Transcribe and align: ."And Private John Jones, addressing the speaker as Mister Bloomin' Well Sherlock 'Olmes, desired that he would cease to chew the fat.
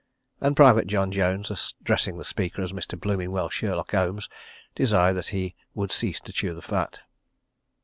."And 0.41 0.55
Private 0.55 0.87
John 0.87 1.11
Jones, 1.11 1.75
addressing 1.81 2.17
the 2.17 2.25
speaker 2.25 2.63
as 2.63 2.73
Mister 2.73 2.97
Bloomin' 2.97 3.29
Well 3.31 3.49
Sherlock 3.49 3.93
'Olmes, 3.93 4.29
desired 4.73 5.13
that 5.13 5.27
he 5.27 5.53
would 5.75 5.91
cease 5.91 6.19
to 6.21 6.33
chew 6.33 6.55
the 6.55 6.63
fat. 6.63 7.01